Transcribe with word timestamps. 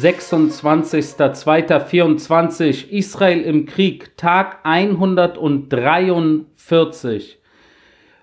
26.02.24 0.00 2.90
Israel 2.90 3.42
im 3.42 3.64
Krieg, 3.64 4.14
Tag 4.18 4.58
143. 4.64 7.38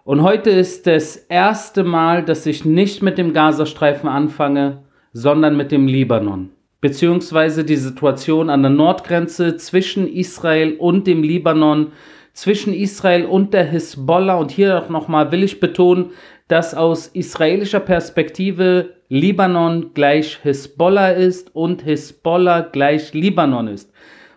Und 0.04 0.22
heute 0.22 0.52
ist 0.52 0.86
das 0.86 1.16
erste 1.16 1.84
Mal, 1.84 2.24
dass 2.24 2.46
ich 2.46 2.64
nicht 2.64 3.02
mit 3.02 3.18
dem 3.18 3.34
Gazastreifen 3.34 4.08
anfange, 4.08 4.84
sondern 5.14 5.58
mit 5.58 5.72
dem 5.72 5.88
Libanon. 5.88 6.52
Beziehungsweise 6.80 7.64
die 7.64 7.78
Situation 7.78 8.52
an 8.52 8.62
der 8.62 8.72
Nordgrenze 8.72 9.58
zwischen 9.58 10.08
Israel 10.08 10.76
und 10.78 11.08
dem 11.08 11.24
Libanon, 11.24 11.92
zwischen 12.34 12.74
Israel 12.74 13.26
und 13.26 13.54
der 13.54 13.64
Hisbollah. 13.64 14.36
Und 14.36 14.52
hier 14.52 14.78
auch 14.78 14.90
nochmal 14.90 15.32
will 15.32 15.44
ich 15.44 15.60
betonen, 15.60 16.12
dass 16.48 16.74
aus 16.74 17.08
israelischer 17.08 17.80
Perspektive 17.80 18.96
Libanon 19.10 19.92
gleich 19.94 20.40
Hisbollah 20.44 21.10
ist 21.10 21.56
und 21.56 21.84
Hisbollah 21.84 22.62
gleich 22.62 23.14
Libanon 23.14 23.68
ist. 23.68 23.92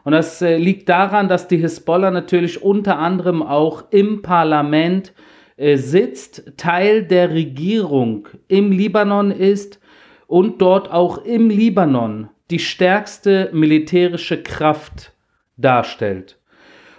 Und 0.04 0.12
das 0.12 0.40
äh, 0.40 0.56
liegt 0.56 0.88
daran, 0.88 1.28
dass 1.28 1.48
die 1.48 1.56
Hisbollah 1.56 2.10
natürlich 2.10 2.62
unter 2.62 2.98
anderem 2.98 3.42
auch 3.42 3.84
im 3.90 4.22
Parlament 4.22 5.12
äh, 5.56 5.76
sitzt, 5.76 6.52
Teil 6.56 7.02
der 7.02 7.30
Regierung 7.30 8.28
im 8.46 8.70
Libanon 8.70 9.30
ist 9.30 9.80
und 10.26 10.60
dort 10.60 10.92
auch 10.92 11.24
im 11.24 11.50
Libanon 11.50 12.28
die 12.50 12.58
stärkste 12.58 13.50
militärische 13.52 14.42
Kraft 14.42 15.12
darstellt. 15.56 16.38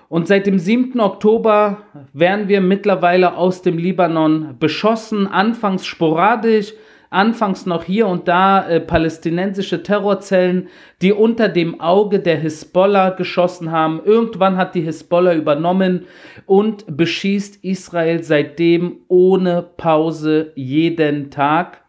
Und 0.10 0.28
seit 0.28 0.48
dem 0.48 0.58
7. 0.58 1.00
Oktober 1.00 1.84
werden 2.14 2.48
wir 2.48 2.62
mittlerweile 2.62 3.36
aus 3.36 3.62
dem 3.62 3.77
Libanon 3.77 4.55
beschossen, 4.58 5.27
anfangs 5.27 5.86
sporadisch, 5.86 6.74
anfangs 7.10 7.66
noch 7.66 7.84
hier 7.84 8.08
und 8.08 8.27
da 8.27 8.68
äh, 8.68 8.80
palästinensische 8.80 9.84
Terrorzellen, 9.84 10.68
die 11.02 11.14
unter 11.14 11.49
dem 11.49 11.80
Auge 11.80 12.20
der 12.20 12.38
Hisbollah 12.38 13.12
geschossen 13.12 13.72
haben. 13.72 14.02
Irgendwann 14.04 14.58
hat 14.58 14.76
die 14.76 14.82
Hisbollah 14.82 15.34
übernommen 15.34 16.05
und 16.46 16.86
beschießt 16.96 17.64
Israel 17.64 18.24
seitdem 18.24 18.98
ohne 19.08 19.62
Pause 19.62 20.52
jeden 20.55 21.32
Tag, 21.32 21.82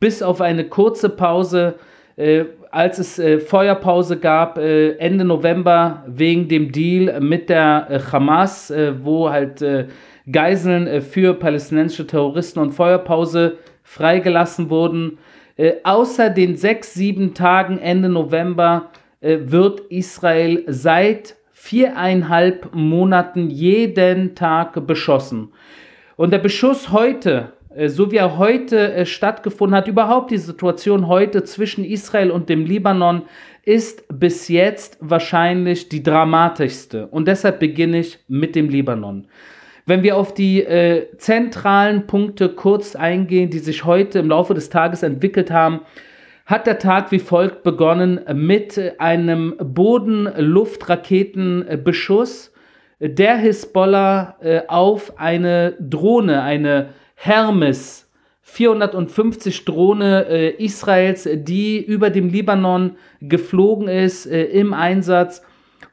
bis 0.00 0.22
auf 0.22 0.40
eine 0.40 0.64
kurze 0.64 1.08
Pause, 1.08 1.74
äh, 2.16 2.44
als 2.76 2.98
es 2.98 3.18
äh, 3.18 3.40
Feuerpause 3.40 4.18
gab, 4.18 4.58
äh, 4.58 4.92
Ende 4.98 5.24
November 5.24 6.04
wegen 6.06 6.48
dem 6.48 6.70
Deal 6.70 7.20
mit 7.20 7.48
der 7.48 7.86
äh, 7.90 7.98
Hamas, 8.12 8.70
äh, 8.70 8.92
wo 9.02 9.30
halt 9.30 9.64
Geiseln 10.30 11.02
für 11.02 11.34
palästinensische 11.34 12.06
Terroristen 12.06 12.58
und 12.58 12.72
Feuerpause 12.72 13.58
freigelassen 13.82 14.70
wurden. 14.70 15.18
Äh, 15.56 15.74
außer 15.84 16.28
den 16.30 16.56
sechs, 16.56 16.92
sieben 16.94 17.32
Tagen 17.32 17.78
Ende 17.78 18.08
November 18.08 18.90
äh, 19.20 19.38
wird 19.40 19.80
Israel 19.88 20.64
seit 20.66 21.36
viereinhalb 21.52 22.74
Monaten 22.74 23.48
jeden 23.48 24.34
Tag 24.34 24.86
beschossen. 24.86 25.52
Und 26.16 26.32
der 26.32 26.38
Beschuss 26.38 26.92
heute, 26.92 27.52
äh, 27.65 27.65
so 27.88 28.10
wie 28.10 28.16
er 28.16 28.38
heute 28.38 28.92
äh, 28.92 29.06
stattgefunden 29.06 29.76
hat, 29.76 29.88
überhaupt 29.88 30.30
die 30.30 30.38
Situation 30.38 31.08
heute 31.08 31.44
zwischen 31.44 31.84
Israel 31.84 32.30
und 32.30 32.48
dem 32.48 32.64
Libanon, 32.64 33.22
ist 33.64 34.04
bis 34.08 34.48
jetzt 34.48 34.96
wahrscheinlich 35.00 35.88
die 35.88 36.02
dramatischste. 36.02 37.06
Und 37.08 37.28
deshalb 37.28 37.60
beginne 37.60 37.98
ich 37.98 38.18
mit 38.28 38.54
dem 38.54 38.68
Libanon. 38.68 39.26
Wenn 39.84 40.02
wir 40.02 40.16
auf 40.16 40.34
die 40.34 40.62
äh, 40.62 41.08
zentralen 41.18 42.06
Punkte 42.06 42.48
kurz 42.48 42.96
eingehen, 42.96 43.50
die 43.50 43.58
sich 43.58 43.84
heute 43.84 44.20
im 44.20 44.28
Laufe 44.28 44.54
des 44.54 44.70
Tages 44.70 45.02
entwickelt 45.02 45.50
haben, 45.50 45.80
hat 46.44 46.66
der 46.66 46.78
Tag 46.78 47.12
wie 47.12 47.18
folgt 47.18 47.62
begonnen 47.64 48.20
mit 48.34 48.80
einem 48.98 49.54
Boden-Luft-Raketenbeschuss 49.58 52.52
der 53.00 53.36
Hisbollah 53.36 54.36
äh, 54.40 54.62
auf 54.68 55.18
eine 55.18 55.74
Drohne, 55.80 56.42
eine 56.42 56.90
Hermes. 57.16 58.04
450 58.48 59.64
Drohne 59.64 60.26
äh, 60.28 60.64
Israels, 60.64 61.28
die 61.30 61.84
über 61.84 62.10
dem 62.10 62.28
Libanon 62.28 62.96
geflogen 63.20 63.88
ist 63.88 64.24
äh, 64.26 64.44
im 64.44 64.72
Einsatz. 64.72 65.42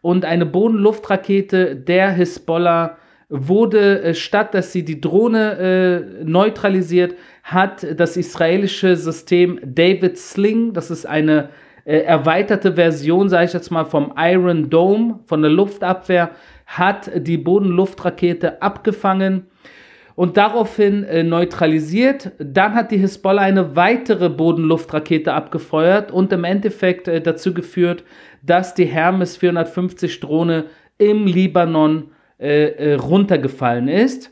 Und 0.01 0.23
eine 0.23 0.45
Boden-Luft-Rakete 0.45 1.75
der 1.75 2.11
Hisbollah 2.11 2.97
wurde, 3.27 4.03
äh, 4.03 4.13
statt 4.13 4.53
dass 4.53 4.71
sie 4.71 4.85
die 4.85 5.01
Drohne 5.01 6.19
äh, 6.21 6.23
neutralisiert, 6.23 7.15
hat 7.41 7.85
das 7.99 8.15
israelische 8.17 8.95
System 8.95 9.59
David 9.65 10.17
Sling, 10.17 10.73
das 10.73 10.91
ist 10.91 11.07
eine 11.07 11.49
äh, 11.85 11.97
erweiterte 11.97 12.73
Version, 12.73 13.29
sage 13.29 13.45
ich 13.45 13.53
jetzt 13.53 13.71
mal, 13.71 13.85
vom 13.85 14.13
Iron 14.15 14.69
Dome, 14.69 15.19
von 15.25 15.41
der 15.41 15.51
Luftabwehr, 15.51 16.29
hat 16.67 17.11
die 17.15 17.37
Bodenluftrakete 17.37 18.61
abgefangen 18.61 19.47
und 20.15 20.37
daraufhin 20.37 21.03
äh, 21.03 21.23
neutralisiert. 21.23 22.31
Dann 22.39 22.75
hat 22.75 22.91
die 22.91 22.97
Hisbollah 22.97 23.41
eine 23.41 23.75
weitere 23.75 24.29
Bodenluftrakete 24.29 25.33
abgefeuert 25.33 26.11
und 26.11 26.31
im 26.31 26.43
Endeffekt 26.43 27.07
äh, 27.07 27.21
dazu 27.21 27.53
geführt, 27.53 28.03
dass 28.41 28.75
die 28.75 28.85
Hermes 28.85 29.37
450 29.37 30.19
Drohne 30.19 30.65
im 30.97 31.25
Libanon 31.25 32.11
äh, 32.39 32.91
äh, 32.91 32.93
runtergefallen 32.95 33.87
ist, 33.87 34.31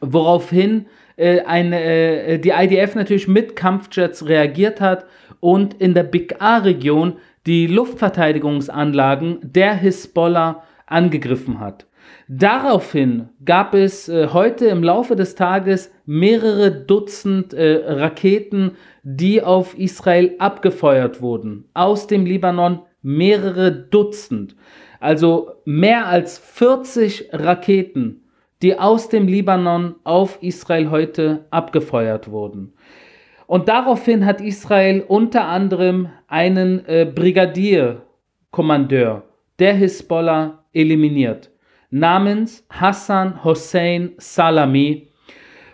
woraufhin 0.00 0.86
äh, 1.16 1.40
eine, 1.42 1.82
äh, 1.82 2.38
die 2.38 2.50
IDF 2.50 2.94
natürlich 2.94 3.28
mit 3.28 3.56
Kampfjets 3.56 4.26
reagiert 4.26 4.80
hat 4.80 5.06
und 5.40 5.74
in 5.74 5.94
der 5.94 6.02
Big 6.02 6.40
A-Region 6.40 7.18
die 7.46 7.66
Luftverteidigungsanlagen 7.66 9.38
der 9.42 9.74
Hisbollah 9.74 10.62
angegriffen 10.86 11.60
hat. 11.60 11.86
Daraufhin 12.28 13.28
gab 13.44 13.74
es 13.74 14.08
äh, 14.08 14.28
heute 14.32 14.66
im 14.66 14.82
Laufe 14.82 15.14
des 15.14 15.34
Tages 15.34 15.92
mehrere 16.06 16.70
Dutzend 16.70 17.54
äh, 17.54 17.82
Raketen, 17.86 18.72
die 19.02 19.42
auf 19.42 19.78
Israel 19.78 20.34
abgefeuert 20.38 21.20
wurden. 21.20 21.68
Aus 21.74 22.06
dem 22.06 22.26
Libanon 22.26 22.80
mehrere 23.02 23.70
Dutzend. 23.70 24.56
Also 24.98 25.52
mehr 25.64 26.06
als 26.06 26.38
40 26.38 27.28
Raketen, 27.32 28.24
die 28.62 28.78
aus 28.78 29.08
dem 29.08 29.28
Libanon 29.28 29.94
auf 30.02 30.42
Israel 30.42 30.90
heute 30.90 31.44
abgefeuert 31.50 32.30
wurden. 32.30 32.72
Und 33.46 33.68
daraufhin 33.68 34.26
hat 34.26 34.40
Israel 34.40 35.04
unter 35.06 35.46
anderem 35.46 36.08
einen 36.26 36.84
äh, 36.86 37.04
Brigadierkommandeur 37.04 39.22
der 39.58 39.74
Hisbollah 39.74 40.64
eliminiert, 40.72 41.50
namens 41.90 42.66
Hassan 42.70 43.44
Hossein 43.44 44.12
Salami. 44.18 45.08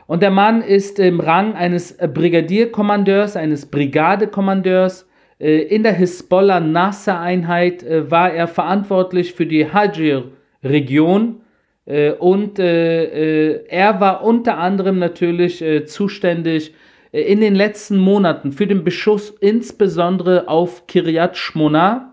Und 0.07 0.23
der 0.23 0.31
Mann 0.31 0.63
ist 0.63 0.99
im 0.99 1.21
Rang 1.21 1.55
eines 1.55 1.97
Brigadierkommandeurs, 1.97 3.37
eines 3.37 3.67
Brigadekommandeurs. 3.67 5.09
Äh, 5.39 5.63
in 5.63 5.83
der 5.83 5.95
Hisbollah 5.95 6.61
Nasser-Einheit 6.61 7.83
äh, 7.83 8.11
war 8.11 8.33
er 8.33 8.47
verantwortlich 8.47 9.33
für 9.33 9.47
die 9.47 9.73
Hajir-Region. 9.73 11.41
Äh, 11.87 12.13
und 12.13 12.59
er 12.59 14.01
war 14.01 14.23
unter 14.23 14.59
anderem 14.59 14.99
natürlich 14.99 15.65
zuständig 15.87 16.75
in 17.11 17.41
den 17.41 17.55
letzten 17.55 17.97
Monaten 17.97 18.53
für 18.53 18.67
den 18.67 18.85
Beschuss 18.85 19.31
insbesondere 19.41 20.47
auf 20.49 20.87
Kiryat 20.87 21.37
Shmona, 21.37 22.12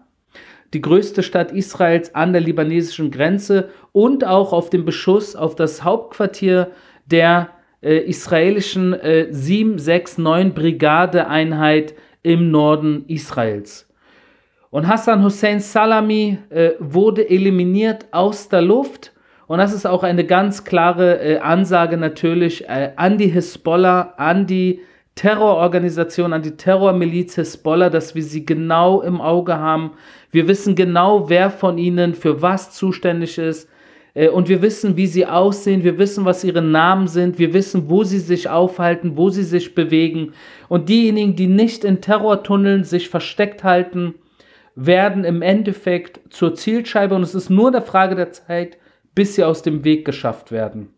die 0.74 0.82
größte 0.82 1.24
Stadt 1.24 1.52
Israels 1.52 2.14
an 2.14 2.34
der 2.34 2.42
libanesischen 2.42 3.12
Grenze 3.12 3.70
und 3.92 4.26
auch 4.26 4.54
auf 4.54 4.70
den 4.70 4.86
Beschuss 4.86 5.36
auf 5.36 5.56
das 5.56 5.84
Hauptquartier 5.84 6.72
der 7.06 7.50
äh, 7.82 7.98
israelischen 8.00 8.94
äh, 8.94 9.28
769 9.32 10.54
Brigadeeinheit 10.54 11.96
im 12.22 12.52
Norden 12.52 13.06
Israels. 13.08 13.88
Und 14.70 14.88
Hassan 14.88 15.24
Hussein 15.24 15.60
Salami 15.60 16.38
äh, 16.50 16.72
wurde 16.80 17.28
eliminiert 17.28 18.06
aus 18.12 18.50
der 18.50 18.62
Luft. 18.62 19.14
Und 19.48 19.58
das 19.58 19.74
ist 19.74 19.88
auch 19.88 20.04
eine 20.04 20.26
ganz 20.26 20.64
klare 20.64 21.20
äh, 21.20 21.40
Ansage 21.40 21.98
natürlich 21.98 22.70
äh, 22.70 22.92
an 22.96 23.18
die 23.18 23.30
Hisbollah, 23.30 24.14
an 24.18 24.46
die 24.46 24.82
Terrororganisation, 25.16 26.34
an 26.34 26.42
die 26.42 26.56
Terrormiliz 26.56 27.36
Hisbollah, 27.36 27.90
dass 27.90 28.16
wir 28.16 28.24
sie 28.24 28.46
genau 28.46 29.02
im 29.02 29.20
Auge 29.20 29.58
haben. 29.58 29.92
Wir 30.32 30.48
wissen 30.48 30.76
genau, 30.76 31.30
wer 31.30 31.50
von 31.50 31.78
ihnen 31.78 32.14
für 32.14 32.42
was 32.42 32.72
zuständig 32.72 33.38
ist. 33.38 33.70
Äh, 34.14 34.30
und 34.30 34.50
wir 34.50 34.62
wissen, 34.62 34.98
wie 34.98 35.08
sie 35.08 35.26
aussehen, 35.26 35.84
wir 35.84 35.98
wissen, 35.98 36.26
was 36.26 36.44
ihre 36.44 36.62
Namen 36.62 37.08
sind, 37.08 37.40
wir 37.40 37.54
wissen, 37.54 37.90
wo 37.90 38.04
sie 38.04 38.20
sich 38.20 38.50
aufhalten, 38.50 39.18
wo 39.18 39.30
sie 39.30 39.44
sich 39.44 39.76
bewegen. 39.76 40.34
Und 40.68 40.90
diejenigen, 40.90 41.36
die 41.36 41.48
nicht 41.48 41.84
in 41.84 42.02
Terrortunneln 42.02 42.84
sich 42.84 43.10
versteckt 43.10 43.64
halten, 43.64 44.16
werden 44.76 45.26
im 45.26 45.42
Endeffekt 45.42 46.22
zur 46.30 46.56
Zielscheibe 46.56 47.16
und 47.16 47.24
es 47.24 47.36
ist 47.36 47.50
nur 47.50 47.68
eine 47.68 47.82
Frage 47.82 48.16
der 48.16 48.32
Zeit, 48.32 48.78
bis 49.14 49.36
sie 49.36 49.44
aus 49.44 49.62
dem 49.62 49.84
Weg 49.84 50.06
geschafft 50.06 50.52
werden. 50.52 50.94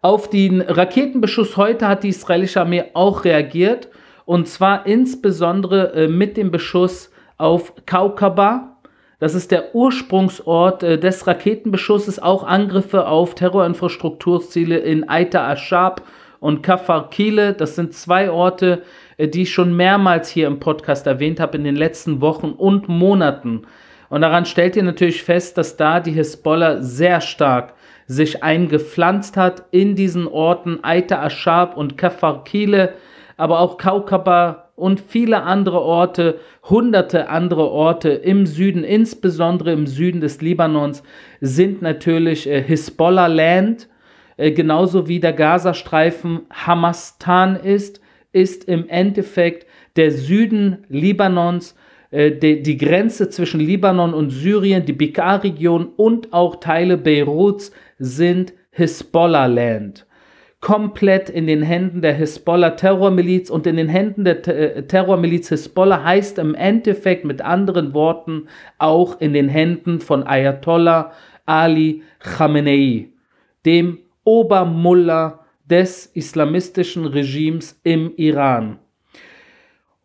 Auf 0.00 0.30
den 0.30 0.60
Raketenbeschuss 0.60 1.56
heute 1.56 1.88
hat 1.88 2.04
die 2.04 2.10
israelische 2.10 2.60
Armee 2.60 2.84
auch 2.94 3.24
reagiert 3.24 3.88
Und 4.26 4.46
zwar 4.46 4.86
insbesondere 4.86 5.92
äh, 5.92 6.08
mit 6.08 6.36
dem 6.36 6.52
Beschuss 6.52 7.10
auf 7.36 7.72
Kaukaba. 7.84 8.76
Das 9.18 9.34
ist 9.34 9.50
der 9.50 9.74
Ursprungsort 9.74 10.84
äh, 10.84 10.98
des 11.00 11.26
Raketenbeschusses. 11.26 12.20
Auch 12.20 12.44
Angriffe 12.44 13.08
auf 13.08 13.34
Terrorinfrastrukturziele 13.34 14.78
in 14.78 15.08
Aita 15.08 15.50
Ashab 15.50 16.02
und 16.38 16.62
Kafar 16.62 17.10
Kile. 17.10 17.52
Das 17.54 17.74
sind 17.74 17.92
zwei 17.92 18.30
Orte, 18.30 18.82
äh, 19.16 19.26
die 19.26 19.42
ich 19.42 19.52
schon 19.52 19.76
mehrmals 19.76 20.28
hier 20.28 20.46
im 20.46 20.60
Podcast 20.60 21.08
erwähnt 21.08 21.40
habe 21.40 21.56
in 21.56 21.64
den 21.64 21.76
letzten 21.76 22.20
Wochen 22.20 22.52
und 22.52 22.88
Monaten. 22.88 23.62
Und 24.10 24.20
daran 24.20 24.46
stellt 24.46 24.76
ihr 24.76 24.84
natürlich 24.84 25.24
fest, 25.24 25.58
dass 25.58 25.76
da 25.76 25.98
die 25.98 26.12
Hisbollah 26.12 26.82
sehr 26.82 27.20
stark 27.20 27.74
sich 28.08 28.42
eingepflanzt 28.42 29.36
hat 29.36 29.64
in 29.70 29.94
diesen 29.94 30.26
Orten 30.26 30.82
Aita 30.82 31.24
Ashab 31.24 31.76
und 31.76 31.98
Kafar 31.98 32.42
Kile, 32.42 32.94
aber 33.36 33.60
auch 33.60 33.76
Kaukaba 33.76 34.70
und 34.74 35.00
viele 35.00 35.42
andere 35.42 35.82
Orte, 35.82 36.40
hunderte 36.68 37.28
andere 37.28 37.70
Orte 37.70 38.10
im 38.10 38.46
Süden, 38.46 38.82
insbesondere 38.82 39.72
im 39.72 39.86
Süden 39.86 40.20
des 40.20 40.40
Libanons, 40.40 41.02
sind 41.40 41.82
natürlich 41.82 42.48
äh, 42.48 42.62
Hisbollah-Land, 42.62 43.88
äh, 44.36 44.52
genauso 44.52 45.06
wie 45.06 45.20
der 45.20 45.34
Gazastreifen 45.34 46.40
Hamastan 46.50 47.56
ist, 47.56 48.00
ist 48.32 48.64
im 48.64 48.88
Endeffekt 48.88 49.66
der 49.96 50.12
Süden 50.12 50.84
Libanons 50.88 51.74
äh, 52.10 52.30
die, 52.30 52.62
die, 52.62 52.78
Grenze 52.78 53.28
zwischen 53.28 53.60
Libanon 53.60 54.14
und 54.14 54.30
Syrien, 54.30 54.86
die 54.86 54.92
Bikar-Region 54.92 55.88
und 55.96 56.32
auch 56.32 56.56
Teile 56.56 56.96
Beiruts 56.96 57.72
sind 57.98 58.52
Hisbollah-Land. 58.70 60.06
Komplett 60.60 61.30
in 61.30 61.46
den 61.46 61.62
Händen 61.62 62.02
der 62.02 62.14
Hisbollah-Terrormiliz 62.14 63.48
und 63.48 63.66
in 63.66 63.76
den 63.76 63.88
Händen 63.88 64.24
der 64.24 64.46
äh, 64.48 64.82
Terrormiliz 64.86 65.48
Hisbollah 65.48 66.02
heißt 66.02 66.38
im 66.38 66.54
Endeffekt 66.54 67.24
mit 67.24 67.42
anderen 67.42 67.94
Worten 67.94 68.48
auch 68.78 69.20
in 69.20 69.32
den 69.32 69.48
Händen 69.48 70.00
von 70.00 70.24
Ayatollah 70.24 71.12
Ali 71.46 72.02
Khamenei, 72.18 73.10
dem 73.64 73.98
Obermullah 74.24 75.44
des 75.64 76.06
islamistischen 76.06 77.06
Regimes 77.06 77.80
im 77.84 78.12
Iran. 78.16 78.78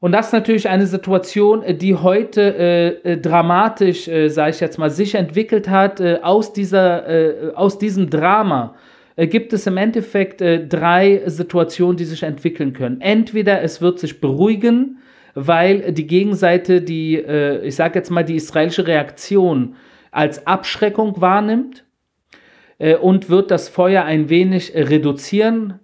Und 0.04 0.12
das 0.12 0.28
ist 0.28 0.34
natürlich 0.34 0.68
eine 0.68 0.86
Situation, 0.86 1.64
äh, 1.64 1.74
die 1.74 1.96
heute 1.96 2.42
äh, 3.06 3.12
äh, 3.14 3.18
dramatisch, 3.18 4.10
äh, 4.10 4.28
sage 4.28 4.50
ich 4.50 4.60
jetzt 4.60 4.78
mal, 4.78 4.90
sich 4.90 5.16
entwickelt 5.16 5.70
hat. 5.70 6.02
Äh, 6.02 6.20
aus, 6.22 6.52
dieser, 6.52 7.08
äh, 7.08 7.54
aus 7.56 7.78
diesem 7.78 8.10
Drama 8.10 8.76
gibt 9.16 9.54
es 9.54 9.66
im 9.66 9.78
Endeffekt 9.78 10.42
drei 10.42 11.22
Situationen, 11.28 11.96
die 11.98 12.04
sich 12.04 12.24
entwickeln 12.24 12.74
können. 12.74 13.00
Entweder 13.00 13.62
es 13.62 13.80
wird 13.80 14.00
sich 14.00 14.20
beruhigen, 14.20 14.98
weil 15.36 15.94
die 15.94 16.08
Gegenseite 16.08 16.82
die, 16.82 17.20
ich 17.20 17.76
sage 17.76 18.00
jetzt 18.00 18.10
mal, 18.10 18.24
die 18.24 18.38
israelische 18.38 18.88
Reaktion 18.88 19.76
als 20.10 20.48
Abschreckung 20.48 21.22
wahrnimmt 21.22 21.86
und 23.02 23.30
wird 23.30 23.52
das 23.52 23.70
Feuer 23.70 24.04
ein 24.04 24.30
wenig 24.30 24.74
reduzieren 24.74 25.80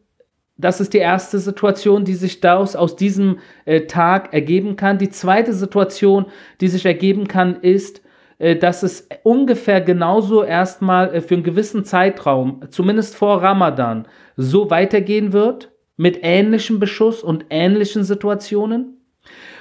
das 0.59 0.81
ist 0.81 0.93
die 0.93 0.99
erste 0.99 1.39
Situation, 1.39 2.03
die 2.03 2.15
sich 2.15 2.41
daraus 2.41 2.75
aus 2.75 2.97
diesem 2.97 3.39
äh, 3.63 3.81
Tag 3.81 4.33
ergeben 4.33 4.75
kann. 4.75 4.97
Die 4.97 5.09
zweite 5.09 5.53
Situation, 5.53 6.25
die 6.59 6.67
sich 6.67 6.85
ergeben 6.85 7.29
kann, 7.29 7.61
ist, 7.61 8.01
äh, 8.39 8.57
dass 8.57 8.83
es 8.83 9.07
ungefähr 9.23 9.79
genauso 9.79 10.43
erstmal 10.43 11.15
äh, 11.15 11.21
für 11.21 11.35
einen 11.35 11.43
gewissen 11.43 11.85
Zeitraum, 11.85 12.61
zumindest 12.69 13.15
vor 13.15 13.41
Ramadan, 13.41 14.05
so 14.35 14.69
weitergehen 14.69 15.31
wird 15.31 15.71
mit 15.95 16.19
ähnlichem 16.23 16.79
Beschuss 16.79 17.23
und 17.23 17.45
ähnlichen 17.49 18.03
Situationen. 18.03 18.97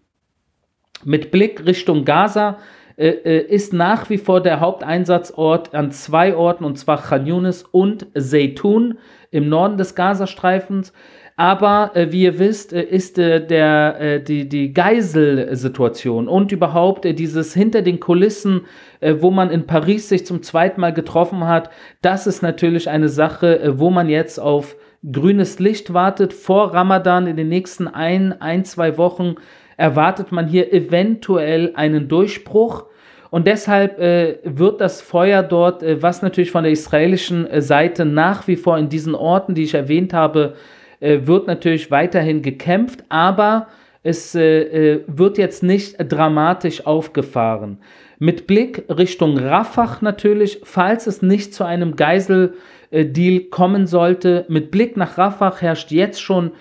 Mit 1.04 1.32
Blick 1.32 1.66
Richtung 1.66 2.06
Gaza 2.06 2.60
ist 2.98 3.74
nach 3.74 4.12
wie 4.12 4.20
vor 4.20 4.42
der 4.42 4.60
Haupteinsatzort 4.60 5.74
an 5.74 5.90
zwei 5.92 6.36
Orten, 6.36 6.64
und 6.66 6.78
zwar 6.78 7.02
Khan 7.02 7.26
Yunis 7.26 7.64
und 7.64 8.06
Zeytun 8.16 9.00
im 9.32 9.50
Norden 9.50 9.78
des 9.78 9.96
Gazastreifens. 9.96 10.94
Aber 11.36 11.92
äh, 11.96 12.12
wie 12.12 12.24
ihr 12.24 12.40
wisst, 12.40 12.74
äh, 12.74 12.84
ist 12.84 13.18
äh, 13.18 13.46
der, 13.46 14.00
äh, 14.00 14.24
die, 14.24 14.48
die 14.48 14.74
Geiselsituation 14.74 16.28
und 16.28 16.52
überhaupt 16.52 17.06
äh, 17.06 17.14
dieses 17.14 17.54
hinter 17.54 17.82
den 17.82 18.00
Kulissen, 18.00 18.62
wo 19.20 19.32
man 19.32 19.50
in 19.50 19.66
Paris 19.66 20.10
sich 20.10 20.28
zum 20.28 20.44
zweiten 20.44 20.80
Mal 20.80 20.94
getroffen 20.94 21.48
hat, 21.48 21.72
das 22.04 22.28
ist 22.28 22.44
natürlich 22.44 22.88
eine 22.88 23.10
Sache, 23.10 23.74
wo 23.78 23.90
man 23.90 24.10
jetzt 24.10 24.38
auf 24.38 24.76
grünes 25.12 25.58
Licht 25.58 25.96
wartet. 25.96 26.34
Vor 26.34 26.72
Ramadan 26.76 27.26
in 27.26 27.36
den 27.36 27.50
nächsten 27.50 27.88
ein, 27.88 28.40
ein, 28.40 28.64
zwei 28.64 29.00
Wochen 29.00 29.38
erwartet 29.78 30.32
man 30.32 30.48
hier 30.48 30.72
eventuell 30.72 31.72
einen 31.74 32.08
Durchbruch. 32.08 32.86
Und 33.32 33.48
deshalb 33.48 33.98
äh, 34.00 34.40
wird 34.44 34.82
das 34.82 35.02
Feuer 35.02 35.42
dort, 35.42 35.82
äh, 35.82 36.04
was 36.04 36.22
natürlich 36.22 36.52
von 36.52 36.64
der 36.64 36.74
israelischen 36.74 37.48
äh, 37.48 37.62
Seite 37.62 38.06
nach 38.06 38.48
wie 38.48 38.58
vor 38.58 38.78
in 38.78 38.90
diesen 38.90 39.16
Orten, 39.16 39.56
die 39.56 39.64
ich 39.64 39.74
erwähnt 39.74 40.14
habe, 40.14 40.56
äh, 41.02 41.28
wird 41.28 41.48
natürlich 41.48 41.92
weiterhin 41.92 42.42
gekämpft, 42.42 43.04
aber 43.10 43.68
es 44.04 44.34
äh, 44.34 44.62
äh, 44.62 45.04
wird 45.08 45.38
jetzt 45.38 45.62
nicht 45.62 45.98
dramatisch 45.98 46.86
aufgefahren. 46.86 47.80
Mit 48.18 48.48
Blick 48.48 48.86
Richtung 48.88 49.38
Rafah 49.38 49.98
natürlich, 50.02 50.62
falls 50.64 51.08
es 51.08 51.22
nicht 51.22 51.54
zu 51.54 51.64
einem 51.64 51.96
Geiseldeal 51.96 53.40
kommen 53.50 53.88
sollte, 53.88 54.46
mit 54.48 54.72
Blick 54.72 54.96
nach 54.96 55.18
Rafah 55.18 55.60
herrscht 55.60 55.92
jetzt 55.92 56.22
schon 56.22 56.52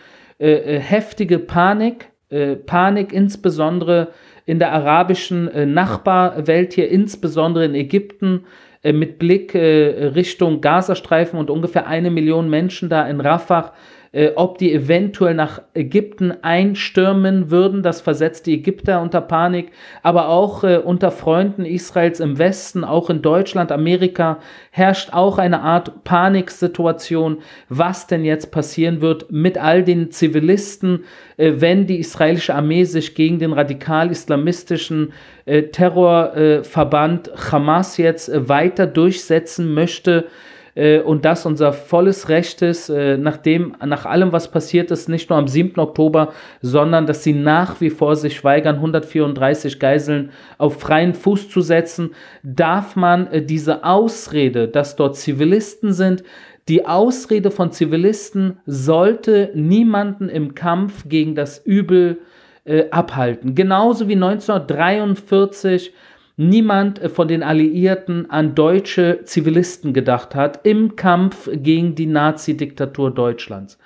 äh, 0.40 0.78
heftige 0.78 1.38
Panik, 1.38 2.08
äh, 2.30 2.56
Panik 2.56 3.12
insbesondere 3.12 4.08
in 4.46 4.58
der 4.58 4.72
arabischen 4.72 5.48
äh, 5.48 5.66
Nachbarwelt 5.66 6.72
hier, 6.72 6.88
insbesondere 6.88 7.66
in 7.66 7.74
Ägypten, 7.74 8.44
mit 8.82 9.18
Blick 9.18 9.54
Richtung 9.54 10.62
Gazastreifen 10.62 11.38
und 11.38 11.50
ungefähr 11.50 11.86
eine 11.86 12.10
Million 12.10 12.48
Menschen 12.48 12.88
da 12.88 13.06
in 13.06 13.20
Rafah 13.20 13.74
äh, 14.12 14.32
ob 14.34 14.58
die 14.58 14.72
eventuell 14.72 15.34
nach 15.34 15.62
Ägypten 15.72 16.32
einstürmen 16.42 17.50
würden. 17.50 17.84
Das 17.84 18.00
versetzt 18.00 18.46
die 18.46 18.54
Ägypter 18.54 19.00
unter 19.00 19.20
Panik, 19.20 19.70
aber 20.02 20.28
auch 20.28 20.64
äh, 20.64 20.78
unter 20.78 21.12
Freunden 21.12 21.64
Israels 21.64 22.18
im 22.18 22.38
Westen, 22.38 22.82
auch 22.82 23.08
in 23.08 23.22
Deutschland, 23.22 23.70
Amerika, 23.70 24.38
herrscht 24.72 25.12
auch 25.12 25.38
eine 25.38 25.60
Art 25.60 26.02
Paniksituation, 26.02 27.38
was 27.68 28.08
denn 28.08 28.24
jetzt 28.24 28.50
passieren 28.50 29.00
wird 29.00 29.30
mit 29.30 29.58
all 29.58 29.84
den 29.84 30.10
Zivilisten, 30.10 31.04
äh, 31.36 31.52
wenn 31.58 31.86
die 31.86 32.00
israelische 32.00 32.54
Armee 32.54 32.84
sich 32.84 33.14
gegen 33.14 33.38
den 33.38 33.52
radikal-islamistischen 33.52 35.12
äh, 35.44 35.62
Terrorverband 35.64 37.28
äh, 37.28 37.30
Hamas 37.52 37.96
jetzt 37.96 38.28
äh, 38.28 38.48
weiter 38.48 38.88
durchsetzen 38.88 39.72
möchte 39.72 40.26
äh, 40.74 41.00
und 41.00 41.24
das 41.24 41.46
unser 41.46 41.72
volles 41.72 42.28
Recht 42.28 42.62
ist, 42.62 42.88
äh, 42.88 43.16
nachdem, 43.16 43.74
nach 43.84 44.06
allem, 44.06 44.32
was 44.32 44.50
passiert 44.50 44.90
ist, 44.90 45.08
nicht 45.08 45.30
nur 45.30 45.38
am 45.38 45.48
7. 45.48 45.78
Oktober, 45.78 46.32
sondern 46.60 47.06
dass 47.06 47.24
sie 47.24 47.32
nach 47.32 47.80
wie 47.80 47.90
vor 47.90 48.16
sich 48.16 48.42
weigern, 48.44 48.76
134 48.76 49.78
Geiseln 49.78 50.30
auf 50.58 50.80
freien 50.80 51.14
Fuß 51.14 51.48
zu 51.48 51.60
setzen, 51.60 52.10
darf 52.42 52.96
man 52.96 53.26
äh, 53.28 53.42
diese 53.42 53.84
Ausrede, 53.84 54.68
dass 54.68 54.96
dort 54.96 55.16
Zivilisten 55.16 55.92
sind, 55.92 56.22
die 56.68 56.86
Ausrede 56.86 57.50
von 57.50 57.72
Zivilisten 57.72 58.60
sollte 58.64 59.50
niemanden 59.54 60.28
im 60.28 60.54
Kampf 60.54 61.08
gegen 61.08 61.34
das 61.34 61.58
Übel 61.58 62.18
äh, 62.64 62.84
abhalten. 62.90 63.54
Genauso 63.54 64.06
wie 64.08 64.14
1943 64.14 65.92
niemand 66.40 67.00
von 67.12 67.28
den 67.28 67.42
Alliierten 67.42 68.30
an 68.30 68.54
deutsche 68.54 69.24
Zivilisten 69.24 69.92
gedacht 69.92 70.34
hat 70.34 70.66
im 70.66 70.96
Kampf 70.96 71.50
gegen 71.52 71.94
die 71.94 72.06
Nazi-Diktatur 72.06 73.10
Deutschlands. 73.10 73.76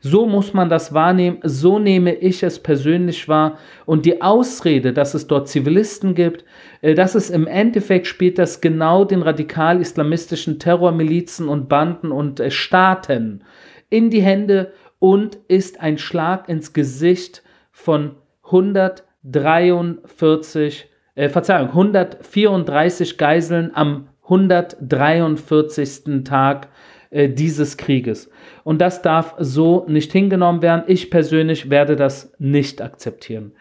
So 0.00 0.24
muss 0.26 0.52
man 0.52 0.68
das 0.68 0.94
wahrnehmen, 0.94 1.38
so 1.42 1.80
nehme 1.80 2.14
ich 2.14 2.44
es 2.44 2.60
persönlich 2.60 3.26
wahr. 3.26 3.58
Und 3.84 4.06
die 4.06 4.22
Ausrede, 4.22 4.92
dass 4.92 5.14
es 5.14 5.26
dort 5.26 5.48
Zivilisten 5.48 6.14
gibt, 6.14 6.44
äh, 6.82 6.94
dass 6.94 7.16
es 7.16 7.30
im 7.30 7.48
Endeffekt 7.48 8.06
spielt 8.06 8.38
das 8.38 8.60
genau 8.60 9.04
den 9.04 9.22
radikal-islamistischen 9.22 10.60
Terrormilizen 10.60 11.48
und 11.48 11.68
Banden 11.68 12.12
und 12.12 12.38
äh, 12.38 12.52
Staaten 12.52 13.42
in 13.90 14.10
die 14.10 14.22
Hände 14.22 14.72
und 15.00 15.36
ist 15.48 15.80
ein 15.80 15.98
Schlag 15.98 16.48
ins 16.48 16.72
Gesicht 16.74 17.42
von 17.72 18.12
143, 18.44 20.93
äh, 21.14 21.28
Verzeihung, 21.28 21.68
134 21.68 23.18
Geiseln 23.18 23.70
am 23.74 24.08
143. 24.24 26.24
Tag 26.24 26.68
äh, 27.10 27.28
dieses 27.28 27.76
Krieges. 27.76 28.30
Und 28.64 28.80
das 28.80 29.02
darf 29.02 29.34
so 29.38 29.84
nicht 29.88 30.12
hingenommen 30.12 30.62
werden. 30.62 30.84
Ich 30.86 31.10
persönlich 31.10 31.70
werde 31.70 31.96
das 31.96 32.32
nicht 32.38 32.82
akzeptieren. 32.82 33.52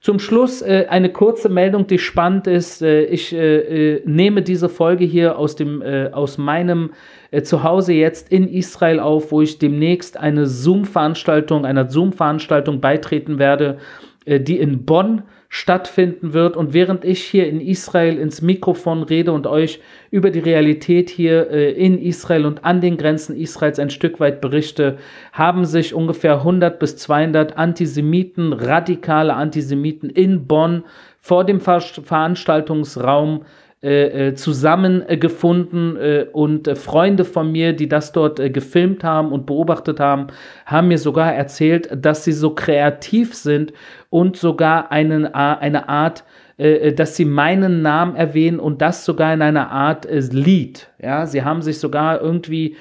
Zum 0.00 0.18
Schluss 0.18 0.62
äh, 0.62 0.86
eine 0.88 1.12
kurze 1.12 1.50
Meldung, 1.50 1.86
die 1.86 1.98
spannend 1.98 2.46
ist. 2.46 2.80
Äh, 2.80 3.04
ich 3.04 3.34
äh, 3.34 3.96
äh 3.96 4.02
nehme 4.06 4.40
diese 4.40 4.70
Folge 4.70 5.04
hier 5.04 5.38
aus, 5.38 5.56
dem, 5.56 5.82
äh, 5.82 6.08
aus 6.12 6.38
meinem 6.38 6.92
äh, 7.30 7.42
Zuhause 7.42 7.92
jetzt 7.92 8.32
in 8.32 8.48
Israel 8.48 8.98
auf, 8.98 9.30
wo 9.30 9.42
ich 9.42 9.58
demnächst 9.58 10.16
eine 10.16 10.46
Zoom-Veranstaltung, 10.46 11.66
einer 11.66 11.90
Zoom-Veranstaltung 11.90 12.80
beitreten 12.80 13.38
werde, 13.38 13.78
die 14.26 14.58
in 14.58 14.84
Bonn 14.84 15.22
stattfinden 15.52 16.32
wird. 16.32 16.56
Und 16.56 16.72
während 16.72 17.04
ich 17.04 17.24
hier 17.24 17.48
in 17.48 17.60
Israel 17.60 18.18
ins 18.18 18.40
Mikrofon 18.40 19.02
rede 19.02 19.32
und 19.32 19.48
euch 19.48 19.80
über 20.12 20.30
die 20.30 20.38
Realität 20.38 21.10
hier 21.10 21.50
äh, 21.50 21.72
in 21.72 22.00
Israel 22.00 22.46
und 22.46 22.64
an 22.64 22.80
den 22.80 22.96
Grenzen 22.96 23.36
Israels 23.36 23.80
ein 23.80 23.90
Stück 23.90 24.20
weit 24.20 24.40
berichte, 24.40 24.98
haben 25.32 25.64
sich 25.64 25.92
ungefähr 25.92 26.34
100 26.34 26.78
bis 26.78 26.96
200 26.96 27.58
Antisemiten, 27.58 28.52
radikale 28.52 29.34
Antisemiten 29.34 30.08
in 30.08 30.46
Bonn 30.46 30.84
vor 31.20 31.44
dem 31.44 31.60
Ver 31.60 31.80
Veranstaltungsraum 31.80 33.44
äh, 33.82 34.28
äh, 34.28 34.34
zusammengefunden 34.34 35.96
äh, 35.96 36.26
und 36.30 36.68
Freunde 36.76 37.24
von 37.24 37.50
mir, 37.50 37.72
die 37.72 37.88
das 37.88 38.12
dort 38.12 38.36
gefilmt 38.52 39.02
haben 39.04 39.32
und 39.32 39.46
beobachtet 39.46 40.00
haben, 40.00 40.26
haben 40.66 40.88
mir 40.88 40.98
sogar 40.98 41.34
erzählt, 41.34 41.88
dass 41.96 42.24
sie 42.24 42.32
so 42.32 42.54
kreativ 42.54 43.34
sind 43.34 43.72
und 44.10 44.36
sogar 44.36 44.92
einen, 44.92 45.26
eine 45.26 45.88
Art 45.88 46.24
dass 46.58 47.16
sie 47.16 47.24
meinen 47.24 47.80
Namen 47.80 48.16
erwähnen 48.16 48.60
und 48.60 48.82
das 48.82 49.06
sogar 49.06 49.32
in 49.32 49.40
einer 49.40 49.70
Art 49.70 50.06
Lied. 50.10 50.90
Ja, 50.98 51.24
sie 51.24 51.42
haben 51.42 51.62
sich 51.62 51.78
sogar 51.78 52.20
irgendwie 52.20 52.76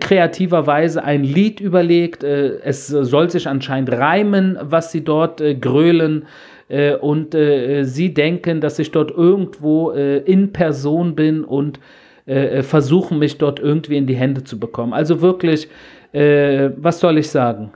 kreativerweise 0.00 1.04
ein 1.04 1.24
Lied 1.24 1.60
überlegt. 1.60 2.24
es 2.24 2.88
soll 2.88 3.30
sich 3.30 3.46
anscheinend 3.46 3.92
reimen, 3.92 4.58
was 4.60 4.90
sie 4.92 5.04
dort 5.04 5.42
grölen. 5.60 6.24
Äh, 6.68 6.96
und 6.96 7.34
äh, 7.34 7.84
sie 7.84 8.14
denken, 8.14 8.60
dass 8.60 8.78
ich 8.78 8.90
dort 8.90 9.10
irgendwo 9.10 9.92
äh, 9.92 10.18
in 10.18 10.52
Person 10.52 11.14
bin 11.14 11.44
und 11.44 11.78
äh, 12.26 12.58
äh, 12.58 12.62
versuchen, 12.62 13.18
mich 13.18 13.38
dort 13.38 13.60
irgendwie 13.60 13.96
in 13.96 14.06
die 14.06 14.16
Hände 14.16 14.44
zu 14.44 14.58
bekommen. 14.58 14.92
Also 14.92 15.20
wirklich, 15.20 15.68
äh, 16.12 16.70
was 16.76 17.00
soll 17.00 17.18
ich 17.18 17.28
sagen? 17.28 17.72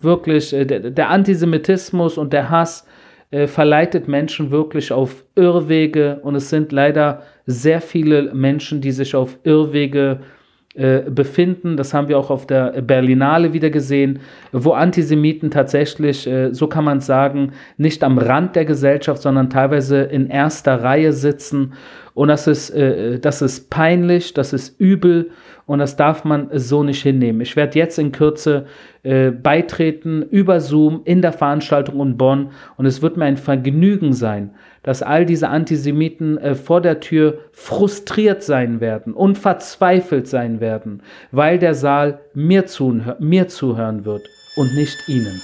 wirklich, 0.00 0.50
der, 0.50 1.10
Antisemitismus 1.10 2.18
und 2.18 2.32
der 2.32 2.50
Hass 2.50 2.86
verleitet 3.46 4.08
Menschen 4.08 4.50
wirklich 4.50 4.92
auf 4.92 5.24
Irrwege 5.36 6.20
und 6.22 6.34
es 6.34 6.50
sind 6.50 6.70
leider 6.70 7.22
sehr 7.46 7.80
viele 7.80 8.34
Menschen, 8.34 8.82
die 8.82 8.92
sich 8.92 9.14
auf 9.14 9.38
Irrwege 9.42 10.18
äh, 10.20 10.22
äh, 10.22 10.41
befinden. 10.74 11.76
Das 11.76 11.92
haben 11.92 12.08
wir 12.08 12.18
auch 12.18 12.30
auf 12.30 12.46
der 12.46 12.80
Berlinale 12.80 13.52
wieder 13.52 13.68
gesehen, 13.68 14.20
wo 14.52 14.72
Antisemiten 14.72 15.50
tatsächlich, 15.50 16.26
äh, 16.26 16.54
so 16.54 16.66
kann 16.66 16.84
man 16.84 17.00
sagen, 17.00 17.52
nicht 17.76 18.02
am 18.02 18.16
Rand 18.16 18.56
der 18.56 18.64
Gesellschaft, 18.64 19.20
sondern 19.20 19.50
teilweise 19.50 20.02
in 20.02 20.28
erster 20.28 20.82
Reihe 20.82 21.12
sitzen. 21.12 21.74
Und 22.14 22.28
das 22.28 22.46
ist, 22.46 22.70
äh, 22.70 23.18
das 23.18 23.42
ist 23.42 23.68
peinlich, 23.68 24.32
das 24.32 24.52
ist 24.54 24.80
übel 24.80 25.30
und 25.72 25.78
das 25.78 25.96
darf 25.96 26.24
man 26.24 26.50
so 26.52 26.82
nicht 26.82 27.02
hinnehmen. 27.02 27.40
Ich 27.40 27.56
werde 27.56 27.78
jetzt 27.78 27.98
in 27.98 28.12
Kürze 28.12 28.66
äh, 29.04 29.30
beitreten 29.30 30.20
über 30.20 30.60
Zoom 30.60 31.00
in 31.06 31.22
der 31.22 31.32
Veranstaltung 31.32 31.98
in 32.02 32.18
Bonn 32.18 32.50
und 32.76 32.84
es 32.84 33.00
wird 33.00 33.16
mir 33.16 33.24
ein 33.24 33.38
Vergnügen 33.38 34.12
sein, 34.12 34.50
dass 34.82 35.02
all 35.02 35.24
diese 35.24 35.48
Antisemiten 35.48 36.36
äh, 36.36 36.54
vor 36.56 36.82
der 36.82 37.00
Tür 37.00 37.38
frustriert 37.52 38.42
sein 38.42 38.82
werden 38.82 39.14
und 39.14 39.38
verzweifelt 39.38 40.28
sein 40.28 40.60
werden, 40.60 41.02
weil 41.30 41.58
der 41.58 41.72
Saal 41.72 42.20
mir, 42.34 42.66
zuhör 42.66 43.16
mir 43.18 43.48
zuhören 43.48 44.04
wird 44.04 44.28
und 44.58 44.74
nicht 44.74 45.08
ihnen. 45.08 45.40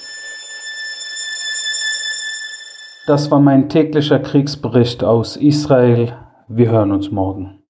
Das 3.06 3.30
war 3.30 3.40
mein 3.40 3.70
täglicher 3.70 4.18
Kriegsbericht 4.18 5.02
aus 5.02 5.38
Israel. 5.38 6.12
Wir 6.48 6.70
hören 6.70 6.92
uns 6.92 7.10
morgen. 7.10 7.57